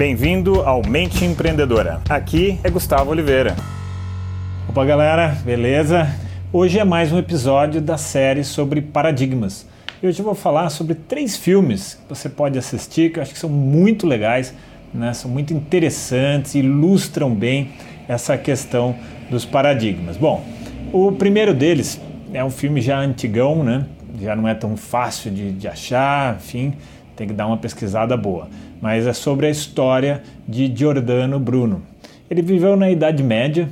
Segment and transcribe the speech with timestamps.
[0.00, 2.00] Bem-vindo ao Mente Empreendedora.
[2.08, 3.54] Aqui é Gustavo Oliveira.
[4.66, 6.08] Opa, galera, beleza?
[6.50, 9.66] Hoje é mais um episódio da série sobre paradigmas.
[10.02, 13.34] E hoje eu vou falar sobre três filmes que você pode assistir que eu acho
[13.34, 14.54] que são muito legais,
[14.94, 15.12] né?
[15.12, 17.72] são muito interessantes, ilustram bem
[18.08, 18.96] essa questão
[19.30, 20.16] dos paradigmas.
[20.16, 20.42] Bom,
[20.94, 22.00] o primeiro deles
[22.32, 23.84] é um filme já antigão, né?
[24.18, 26.72] já não é tão fácil de, de achar, enfim,
[27.20, 28.48] tem que dar uma pesquisada boa.
[28.80, 31.82] Mas é sobre a história de Giordano Bruno.
[32.30, 33.68] Ele viveu na Idade Média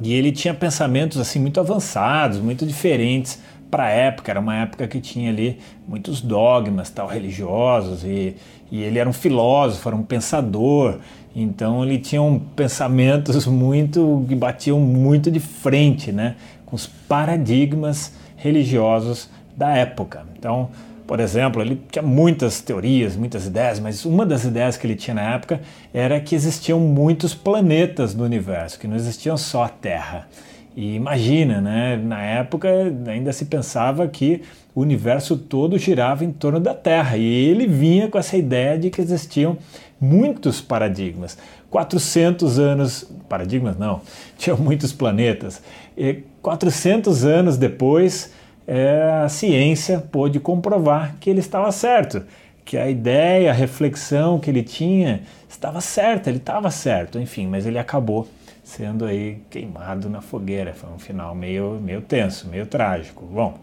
[0.00, 4.30] e ele tinha pensamentos assim muito avançados, muito diferentes para a época.
[4.30, 8.36] Era uma época que tinha ali muitos dogmas tal religiosos e,
[8.70, 11.00] e ele era um filósofo, era um pensador.
[11.34, 18.12] Então ele tinha um pensamentos muito que batiam muito de frente, né, com os paradigmas
[18.36, 20.24] religiosos da época.
[20.38, 20.70] Então,
[21.06, 25.14] por exemplo, ele tinha muitas teorias, muitas ideias, mas uma das ideias que ele tinha
[25.14, 25.60] na época
[25.92, 30.28] era que existiam muitos planetas no universo, que não existiam só a Terra.
[30.74, 31.96] E imagina, né?
[31.96, 32.68] Na época
[33.06, 34.42] ainda se pensava que
[34.74, 38.88] o universo todo girava em torno da Terra e ele vinha com essa ideia de
[38.88, 39.58] que existiam
[40.00, 41.36] muitos paradigmas.
[41.70, 44.00] 400 anos, paradigmas não,
[44.38, 45.62] tinham muitos planetas.
[45.96, 48.32] E 400 anos depois,
[48.66, 52.24] é, a ciência pôde comprovar que ele estava certo,
[52.64, 57.66] que a ideia, a reflexão que ele tinha estava certa, ele estava certo, enfim, mas
[57.66, 58.28] ele acabou
[58.62, 60.72] sendo aí queimado na fogueira.
[60.72, 63.24] Foi um final meio, meio tenso, meio trágico.
[63.24, 63.58] Bom,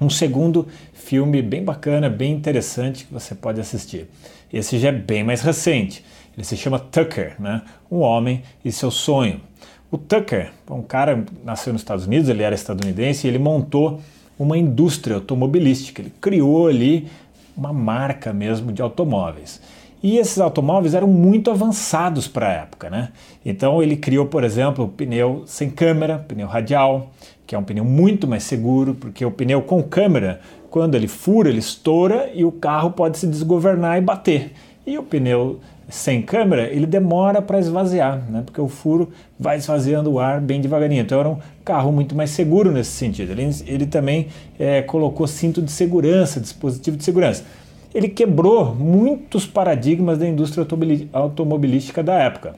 [0.00, 4.08] um segundo filme bem bacana, bem interessante que você pode assistir.
[4.52, 6.04] Esse já é bem mais recente.
[6.36, 7.62] Ele se chama Tucker, né?
[7.90, 9.40] Um homem e seu sonho.
[9.90, 14.00] O Tucker, um cara nasceu nos Estados Unidos, ele era estadunidense e ele montou
[14.38, 16.02] uma indústria automobilística.
[16.02, 17.08] Ele criou ali
[17.56, 19.60] uma marca mesmo de automóveis.
[20.02, 23.08] E esses automóveis eram muito avançados para a época, né?
[23.44, 27.10] Então ele criou, por exemplo, o pneu sem câmera, pneu radial,
[27.46, 31.48] que é um pneu muito mais seguro, porque o pneu com câmera, quando ele fura,
[31.48, 34.52] ele estoura e o carro pode se desgovernar e bater.
[34.86, 38.42] E o pneu sem câmera, ele demora para esvaziar, né?
[38.44, 41.02] porque o furo vai esvaziando o ar bem devagarinho.
[41.02, 43.32] Então era um carro muito mais seguro nesse sentido.
[43.32, 44.28] Ele, ele também
[44.58, 47.44] é, colocou cinto de segurança, dispositivo de segurança.
[47.94, 50.66] Ele quebrou muitos paradigmas da indústria
[51.12, 52.56] automobilística da época.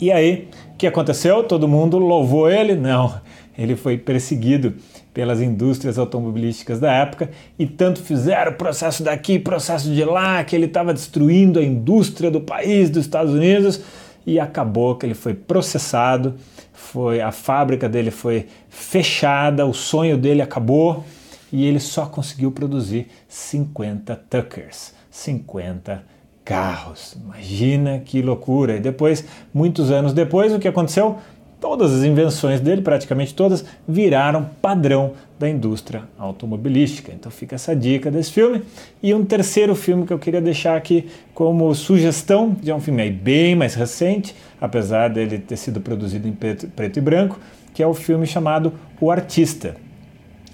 [0.00, 1.44] E aí, o que aconteceu?
[1.44, 2.74] Todo mundo louvou ele?
[2.74, 3.14] Não,
[3.56, 4.74] ele foi perseguido
[5.12, 10.66] pelas indústrias automobilísticas da época e tanto fizeram processo daqui, processo de lá, que ele
[10.66, 13.80] estava destruindo a indústria do país, dos Estados Unidos,
[14.26, 16.34] e acabou que ele foi processado,
[16.72, 21.04] foi a fábrica dele foi fechada, o sonho dele acabou
[21.52, 26.02] e ele só conseguiu produzir 50 Tuckers, 50
[26.44, 27.16] carros.
[27.24, 28.76] Imagina que loucura!
[28.76, 31.18] E depois, muitos anos depois, o que aconteceu?
[31.60, 37.10] Todas as invenções dele, praticamente todas, viraram padrão da indústria automobilística.
[37.10, 38.62] Então fica essa dica desse filme.
[39.02, 43.10] E um terceiro filme que eu queria deixar aqui como sugestão, de um filme aí
[43.10, 47.40] bem mais recente, apesar dele ter sido produzido em preto, e branco,
[47.72, 49.76] que é o filme chamado O Artista.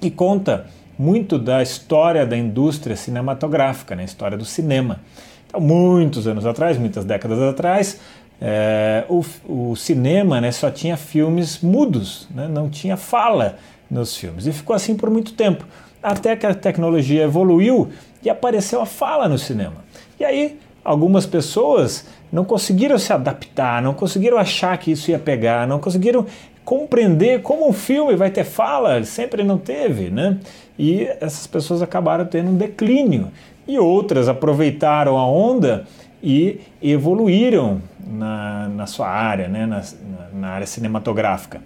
[0.01, 4.03] E conta muito da história da indústria cinematográfica, né?
[4.03, 5.01] a história do cinema.
[5.51, 8.01] Então, muitos anos atrás, muitas décadas atrás,
[8.41, 13.59] é, o, o, cinema né, só tinha filmes mudos, né, não tinha fala
[13.91, 14.47] nos filmes.
[14.47, 15.67] E ficou assim por muito tempo,
[16.01, 17.91] até que a tecnologia evoluiu
[18.23, 19.85] e apareceu a fala no cinema.
[20.19, 25.67] E aí, algumas pessoas não conseguiram se adaptar, não conseguiram achar que isso ia pegar,
[25.67, 26.27] não conseguiram
[26.65, 30.39] compreender como um filme vai ter fala, sempre não teve, né?
[30.79, 33.33] E essas pessoas acabaram tendo um declínio.
[33.71, 35.85] E outras aproveitaram a onda
[36.21, 39.81] e evoluíram na, na sua área, né, na,
[40.33, 41.61] na área cinematográfica.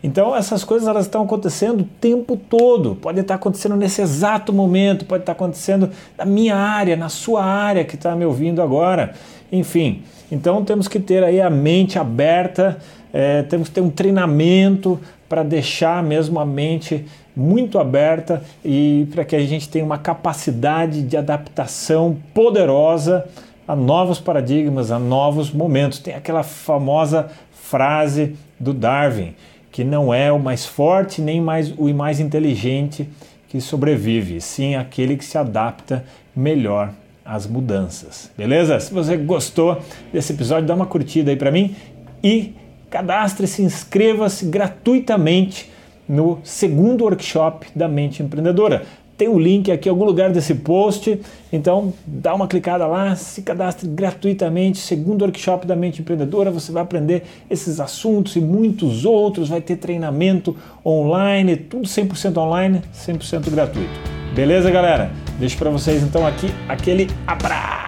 [0.00, 2.94] Então essas coisas elas estão acontecendo o tempo todo.
[2.94, 7.84] Pode estar acontecendo nesse exato momento, pode estar acontecendo na minha área, na sua área
[7.84, 9.14] que está me ouvindo agora.
[9.50, 12.78] Enfim, então temos que ter aí a mente aberta,
[13.12, 17.04] é, temos que ter um treinamento para deixar mesmo a mente
[17.38, 23.24] muito aberta e para que a gente tenha uma capacidade de adaptação poderosa
[23.66, 26.00] a novos paradigmas, a novos momentos.
[26.00, 29.34] Tem aquela famosa frase do Darwin,
[29.70, 33.08] que não é o mais forte nem mais o mais inteligente
[33.48, 36.04] que sobrevive, sim aquele que se adapta
[36.34, 36.90] melhor
[37.24, 38.30] às mudanças.
[38.36, 38.80] Beleza?
[38.80, 39.80] Se você gostou
[40.12, 41.76] desse episódio, dá uma curtida aí para mim
[42.22, 42.54] e
[42.90, 45.70] cadastre-se, inscreva-se gratuitamente
[46.08, 48.86] no segundo workshop da Mente Empreendedora
[49.18, 51.20] tem o um link aqui em algum lugar desse post.
[51.52, 54.78] Então, dá uma clicada lá, se cadastre gratuitamente.
[54.78, 59.48] Segundo workshop da Mente Empreendedora, você vai aprender esses assuntos e muitos outros.
[59.48, 60.56] Vai ter treinamento
[60.86, 63.90] online, tudo 100% online, 100% gratuito.
[64.34, 65.10] Beleza, galera?
[65.40, 67.87] Deixo para vocês então aqui aquele abraço.